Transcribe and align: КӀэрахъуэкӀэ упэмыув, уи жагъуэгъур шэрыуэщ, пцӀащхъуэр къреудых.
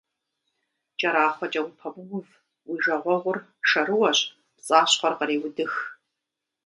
КӀэрахъуэкӀэ 0.99 1.61
упэмыув, 1.67 2.27
уи 2.69 2.77
жагъуэгъур 2.83 3.37
шэрыуэщ, 3.69 4.19
пцӀащхъуэр 4.55 5.13
къреудых. 5.19 5.73